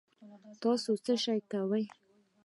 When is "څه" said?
1.05-1.13